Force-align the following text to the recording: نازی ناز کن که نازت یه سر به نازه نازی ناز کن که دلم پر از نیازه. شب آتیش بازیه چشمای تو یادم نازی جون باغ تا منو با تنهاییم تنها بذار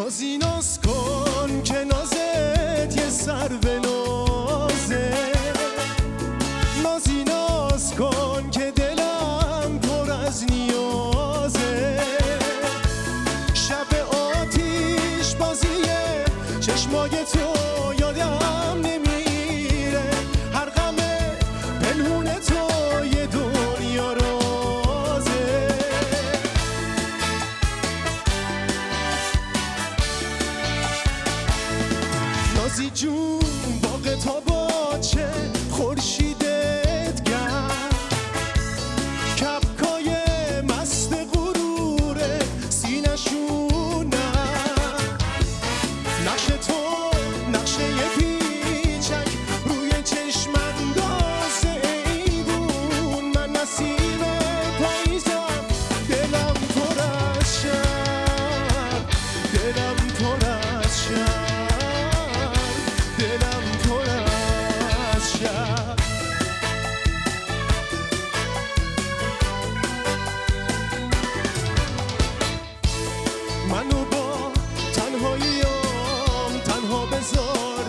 نازی 0.00 0.38
ناز 0.38 0.78
کن 0.80 1.62
که 1.62 1.84
نازت 1.84 2.96
یه 2.96 3.10
سر 3.10 3.48
به 3.48 3.78
نازه 3.78 5.12
نازی 6.82 7.24
ناز 7.24 7.94
کن 7.94 8.50
که 8.50 8.70
دلم 8.76 9.78
پر 9.78 10.10
از 10.10 10.44
نیازه. 10.50 12.00
شب 13.54 14.14
آتیش 14.16 15.34
بازیه 15.34 16.24
چشمای 16.60 17.10
تو 17.10 17.46
یادم 17.98 18.89
نازی 32.70 32.90
جون 32.90 33.40
باغ 33.82 34.14
تا 34.24 34.59
منو 73.70 74.04
با 74.04 74.52
تنهاییم 74.94 76.60
تنها 76.64 77.06
بذار 77.06 77.84